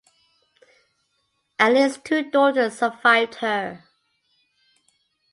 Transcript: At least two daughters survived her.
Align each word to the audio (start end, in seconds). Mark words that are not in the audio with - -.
At 1.59 1.73
least 1.73 2.03
two 2.05 2.31
daughters 2.31 2.79
survived 2.79 3.35
her. 3.35 3.83